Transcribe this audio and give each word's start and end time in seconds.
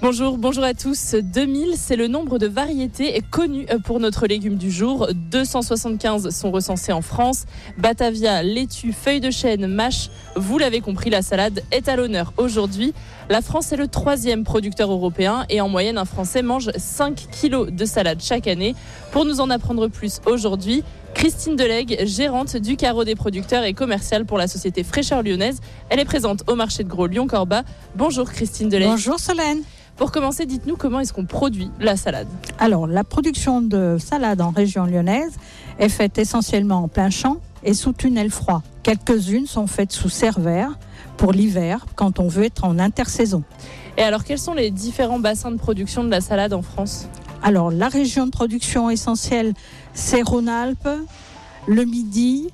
Bonjour, 0.00 0.38
bonjour 0.38 0.62
à 0.62 0.74
tous. 0.74 1.16
2000, 1.16 1.74
c'est 1.76 1.96
le 1.96 2.06
nombre 2.06 2.38
de 2.38 2.46
variétés 2.46 3.20
connues 3.32 3.66
pour 3.84 3.98
notre 3.98 4.28
légume 4.28 4.54
du 4.54 4.70
jour. 4.70 5.08
275 5.12 6.30
sont 6.30 6.52
recensés 6.52 6.92
en 6.92 7.02
France. 7.02 7.46
Batavia, 7.78 8.44
laitue, 8.44 8.92
feuille 8.92 9.18
de 9.20 9.32
chêne, 9.32 9.66
mâche. 9.66 10.10
Vous 10.36 10.56
l'avez 10.56 10.80
compris, 10.80 11.10
la 11.10 11.20
salade 11.20 11.64
est 11.72 11.88
à 11.88 11.96
l'honneur 11.96 12.32
aujourd'hui. 12.36 12.94
La 13.28 13.42
France 13.42 13.72
est 13.72 13.76
le 13.76 13.88
troisième 13.88 14.44
producteur 14.44 14.92
européen 14.92 15.44
et 15.50 15.60
en 15.60 15.68
moyenne, 15.68 15.98
un 15.98 16.04
Français 16.04 16.42
mange 16.42 16.70
5 16.76 17.26
kilos 17.32 17.72
de 17.72 17.84
salade 17.84 18.20
chaque 18.22 18.46
année. 18.46 18.76
Pour 19.10 19.24
nous 19.24 19.40
en 19.40 19.50
apprendre 19.50 19.88
plus 19.88 20.20
aujourd'hui, 20.26 20.84
Christine 21.14 21.56
Delegue, 21.56 22.06
gérante 22.06 22.56
du 22.56 22.76
carreau 22.76 23.02
des 23.02 23.16
producteurs 23.16 23.64
et 23.64 23.74
commerciale 23.74 24.26
pour 24.26 24.38
la 24.38 24.46
société 24.46 24.84
Fraîcheur 24.84 25.24
Lyonnaise. 25.24 25.58
Elle 25.88 25.98
est 25.98 26.04
présente 26.04 26.44
au 26.46 26.54
marché 26.54 26.84
de 26.84 26.88
gros 26.88 27.08
Lyon-Corba. 27.08 27.64
Bonjour 27.96 28.30
Christine 28.30 28.68
Delegue. 28.68 28.90
Bonjour 28.90 29.18
Solène. 29.18 29.64
Pour 29.98 30.12
commencer, 30.12 30.46
dites-nous 30.46 30.76
comment 30.76 31.00
est-ce 31.00 31.12
qu'on 31.12 31.24
produit 31.24 31.72
la 31.80 31.96
salade 31.96 32.28
Alors, 32.60 32.86
la 32.86 33.02
production 33.02 33.60
de 33.60 33.96
salade 33.98 34.40
en 34.40 34.50
région 34.50 34.86
lyonnaise 34.86 35.32
est 35.80 35.88
faite 35.88 36.18
essentiellement 36.18 36.84
en 36.84 36.88
plein 36.88 37.10
champ 37.10 37.38
et 37.64 37.74
sous 37.74 37.92
tunnel 37.92 38.30
froid. 38.30 38.62
Quelques-unes 38.84 39.48
sont 39.48 39.66
faites 39.66 39.90
sous 39.90 40.08
serre 40.08 40.38
pour 41.16 41.32
l'hiver, 41.32 41.84
quand 41.96 42.20
on 42.20 42.28
veut 42.28 42.44
être 42.44 42.62
en 42.62 42.78
intersaison. 42.78 43.42
Et 43.96 44.02
alors, 44.02 44.22
quels 44.22 44.38
sont 44.38 44.54
les 44.54 44.70
différents 44.70 45.18
bassins 45.18 45.50
de 45.50 45.56
production 45.56 46.04
de 46.04 46.10
la 46.10 46.20
salade 46.20 46.52
en 46.52 46.62
France? 46.62 47.08
Alors, 47.42 47.72
la 47.72 47.88
région 47.88 48.26
de 48.26 48.30
production 48.30 48.90
essentielle, 48.90 49.52
c'est 49.94 50.22
Rhône-Alpes, 50.22 50.88
le 51.66 51.84
Midi, 51.84 52.50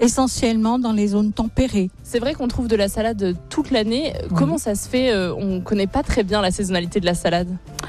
essentiellement 0.00 0.78
dans 0.78 0.92
les 0.92 1.08
zones 1.08 1.32
tempérées. 1.32 1.90
C'est 2.02 2.18
vrai 2.18 2.34
qu'on 2.34 2.48
trouve 2.48 2.68
de 2.68 2.76
la 2.76 2.88
salade 2.88 3.36
toute 3.48 3.70
l'année. 3.70 4.12
Comment 4.34 4.58
ça 4.58 4.74
se 4.74 4.88
fait 4.88 5.12
euh, 5.12 5.34
On 5.34 5.46
ne 5.46 5.60
connaît 5.60 5.86
pas 5.86 6.02
très 6.02 6.22
bien 6.22 6.40
la 6.40 6.50
saisonnalité 6.50 7.00
de 7.00 7.06
la 7.06 7.14
salade. 7.14 7.48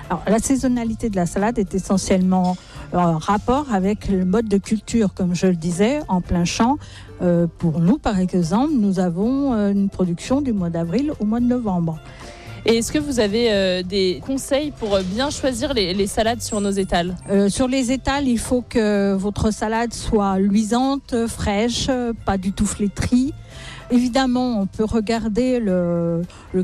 Alors, 0.09 0.23
la 0.27 0.39
saisonnalité 0.39 1.09
de 1.09 1.15
la 1.15 1.25
salade 1.25 1.57
est 1.59 1.73
essentiellement 1.73 2.55
en 2.93 3.17
rapport 3.17 3.73
avec 3.73 4.07
le 4.07 4.25
mode 4.25 4.47
de 4.47 4.57
culture, 4.57 5.13
comme 5.13 5.33
je 5.33 5.47
le 5.47 5.55
disais, 5.55 6.01
en 6.07 6.21
plein 6.21 6.45
champ. 6.45 6.77
Euh, 7.21 7.47
pour 7.57 7.79
nous, 7.79 7.97
par 7.97 8.19
exemple, 8.19 8.73
nous 8.73 8.99
avons 8.99 9.53
euh, 9.53 9.71
une 9.71 9.89
production 9.89 10.41
du 10.41 10.53
mois 10.53 10.69
d'avril 10.69 11.13
au 11.19 11.25
mois 11.25 11.39
de 11.39 11.45
novembre. 11.45 11.99
Et 12.65 12.77
est-ce 12.77 12.91
que 12.93 12.99
vous 12.99 13.19
avez 13.19 13.51
euh, 13.51 13.83
des 13.83 14.21
conseils 14.25 14.71
pour 14.71 14.97
bien 14.99 15.29
choisir 15.29 15.73
les, 15.73 16.07
salades 16.07 16.41
sur 16.41 16.61
nos 16.61 16.71
étals? 16.71 17.15
Euh, 17.29 17.49
Sur 17.49 17.67
les 17.67 17.91
étals, 17.91 18.27
il 18.27 18.39
faut 18.39 18.61
que 18.61 19.13
votre 19.13 19.51
salade 19.51 19.93
soit 19.93 20.39
luisante, 20.39 21.13
fraîche, 21.27 21.89
pas 22.25 22.37
du 22.37 22.53
tout 22.53 22.65
flétrie. 22.65 23.33
Évidemment, 23.91 24.61
on 24.61 24.65
peut 24.65 24.85
regarder 24.85 25.59
le, 25.59 26.21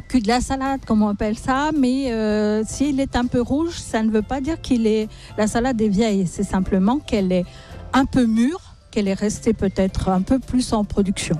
cul 0.07 0.21
de 0.21 0.27
la 0.27 0.41
salade, 0.41 0.79
comme 0.85 1.03
on 1.03 1.09
appelle 1.09 1.37
ça, 1.37 1.71
mais 1.77 2.11
euh, 2.11 2.63
s'il 2.65 2.99
est 2.99 3.15
un 3.15 3.25
peu 3.25 3.41
rouge, 3.41 3.73
ça 3.77 4.01
ne 4.01 4.09
veut 4.09 4.21
pas 4.21 4.41
dire 4.41 4.61
qu'il 4.61 4.87
est 4.87 5.09
la 5.37 5.47
salade 5.47 5.79
est 5.81 5.89
vieille. 5.89 6.27
C'est 6.27 6.43
simplement 6.43 6.97
qu'elle 6.97 7.31
est 7.31 7.45
un 7.93 8.05
peu 8.05 8.25
mûre 8.25 8.68
qu'elle 8.91 9.07
est 9.07 9.13
restée 9.13 9.53
peut-être 9.53 10.09
un 10.09 10.21
peu 10.21 10.39
plus 10.39 10.73
en 10.73 10.83
production. 10.83 11.35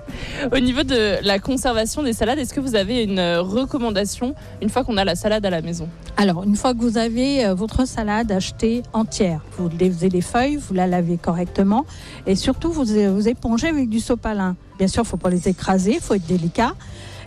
Au 0.52 0.60
niveau 0.60 0.84
de 0.84 1.24
la 1.24 1.40
conservation 1.40 2.04
des 2.04 2.14
salades, 2.14 2.40
est-ce 2.40 2.54
que 2.54 2.60
vous 2.60 2.76
avez 2.76 3.04
une 3.04 3.20
recommandation 3.20 4.36
une 4.62 4.70
fois 4.70 4.84
qu'on 4.84 4.98
a 4.98 5.06
la 5.06 5.16
salade 5.16 5.46
à 5.46 5.50
la 5.50 5.62
maison? 5.62 5.88
Alors, 6.18 6.44
une 6.44 6.56
fois 6.56 6.74
que 6.74 6.80
vous 6.80 6.98
avez 6.98 7.46
euh, 7.46 7.54
votre 7.54 7.88
salade 7.88 8.32
achetée 8.32 8.84
entière, 8.94 9.42
vous 9.58 9.70
levez 9.70 10.10
les 10.10 10.22
feuilles, 10.22 10.58
vous 10.58 10.74
la 10.74 10.88
lavez 10.88 11.18
correctement 11.18 11.86
et 12.28 12.36
surtout 12.36 12.72
vous, 12.72 12.86
vous 12.86 13.28
épongez 13.28 13.68
avec 13.68 13.90
du 13.90 14.00
sopalin. 14.00 14.56
Bien 14.78 14.88
sûr, 14.88 15.04
il 15.04 15.06
ne 15.06 15.10
faut 15.10 15.18
pas 15.18 15.30
les 15.30 15.48
écraser, 15.48 15.94
il 15.96 16.02
faut 16.02 16.14
être 16.14 16.26
délicat. 16.26 16.74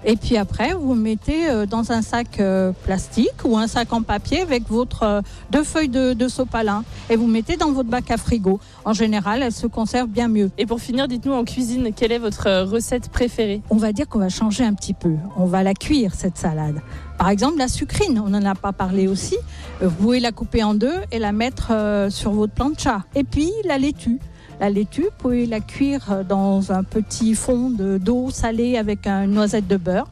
Et 0.05 0.17
puis 0.17 0.37
après, 0.37 0.73
vous 0.75 0.95
mettez 0.95 1.49
euh, 1.49 1.65
dans 1.65 1.93
un 1.93 2.03
sac 2.03 2.41
euh, 2.41 2.73
plastique 2.85 3.45
ou 3.45 3.57
un 3.57 3.69
sac 3.69 3.93
en 3.93 4.03
papier 4.03 4.41
avec 4.41 4.69
votre 4.69 5.03
euh, 5.05 5.21
deux 5.51 5.63
feuilles 5.63 5.89
de, 5.89 6.29
sopalin 6.29 6.85
et 7.11 7.17
vous 7.17 7.27
mettez 7.27 7.57
dans 7.57 7.73
votre 7.73 7.89
bac 7.89 8.11
à 8.11 8.17
frigo. 8.17 8.59
En 8.85 8.93
général, 8.93 9.43
elle 9.43 9.53
se 9.53 9.67
conserve 9.67 10.09
bien 10.09 10.29
mieux. 10.29 10.51
Et 10.59 10.67
pour 10.67 10.81
finir, 10.81 11.07
dites-nous 11.07 11.33
en 11.33 11.45
cuisine, 11.45 11.93
quelle 11.95 12.11
est 12.11 12.19
votre 12.19 12.63
recette 12.63 13.11
préférée? 13.11 13.61
On 13.71 13.77
va 13.77 13.93
dire 13.93 14.09
qu'on 14.09 14.19
va 14.19 14.29
changer 14.29 14.65
un 14.65 14.75
petit 14.75 14.95
peu. 14.95 15.15
On 15.37 15.45
va 15.45 15.63
la 15.63 15.75
cuire 15.75 16.15
cette 16.15 16.39
salade. 16.39 16.81
Par 17.19 17.29
exemple, 17.29 17.59
la 17.59 17.69
sucrine, 17.69 18.21
on 18.25 18.31
n'en 18.31 18.45
a 18.45 18.55
pas 18.55 18.73
parlé 18.73 19.07
aussi. 19.07 19.37
Vous 19.81 19.91
pouvez 19.91 20.21
la 20.21 20.33
couper 20.33 20.65
en 20.65 20.75
deux 20.75 20.95
et 21.13 21.19
la 21.19 21.33
mettre 21.33 21.73
sur 22.11 22.33
votre 22.33 22.53
plancha. 22.53 23.05
Et 23.15 23.25
puis 23.25 23.51
la 23.65 23.79
laitue. 23.79 24.19
La 24.63 24.71
laitue, 24.71 25.03
vous 25.03 25.11
pouvez 25.19 25.47
la 25.47 25.59
cuire 25.59 26.25
dans 26.25 26.71
un 26.71 26.85
petit 26.85 27.35
fond 27.35 27.69
d'eau 27.69 28.31
salée 28.31 28.79
avec 28.79 29.09
une 29.09 29.33
noisette 29.33 29.67
de 29.67 29.77
beurre. 29.77 30.07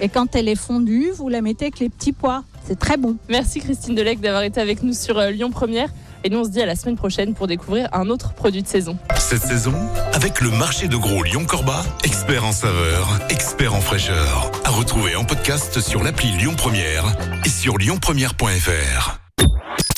Et 0.00 0.08
quand 0.08 0.34
elle 0.34 0.48
est 0.48 0.56
fondue, 0.56 1.12
vous 1.14 1.28
la 1.28 1.40
mettez 1.40 1.66
avec 1.66 1.78
les 1.78 1.88
petits 1.88 2.10
pois. 2.10 2.42
C'est 2.66 2.76
très 2.76 2.96
bon. 2.96 3.14
Merci 3.28 3.60
Christine 3.60 3.94
Delec 3.94 4.20
d'avoir 4.20 4.42
été 4.42 4.60
avec 4.60 4.82
nous 4.82 4.92
sur 4.92 5.18
euh, 5.18 5.30
Lyon 5.30 5.52
Première. 5.52 5.88
Et 6.24 6.30
nous, 6.30 6.40
on 6.40 6.44
se 6.44 6.48
dit 6.48 6.60
à 6.60 6.66
la 6.66 6.74
semaine 6.74 6.96
prochaine 6.96 7.34
pour 7.34 7.46
découvrir 7.46 7.88
un 7.92 8.08
autre 8.08 8.32
produit 8.32 8.62
de 8.64 8.66
saison. 8.66 8.98
Cette 9.18 9.42
saison, 9.42 9.74
avec 10.12 10.40
le 10.40 10.50
marché 10.50 10.88
de 10.88 10.96
gros 10.96 11.22
Lyon-Corba, 11.22 11.84
expert 12.02 12.44
en 12.44 12.50
saveur, 12.50 13.08
expert 13.30 13.72
en 13.72 13.80
fraîcheur. 13.80 14.50
À 14.64 14.70
retrouver 14.70 15.14
en 15.14 15.24
podcast 15.24 15.78
sur 15.78 16.02
l'appli 16.02 16.32
Lyon 16.32 16.54
Première 16.56 17.04
et 17.44 17.48
sur 17.48 17.78
lyonpremière.fr. 17.78 19.21